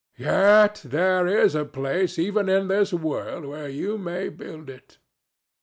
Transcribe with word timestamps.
"Yet 0.17 0.81
there 0.83 1.27
is 1.27 1.53
a 1.53 1.63
place 1.63 2.17
even 2.17 2.49
in 2.49 2.69
this 2.69 2.91
world 2.91 3.45
where 3.45 3.69
ye 3.69 3.95
may 3.97 4.29
build 4.29 4.67
it." 4.67 4.97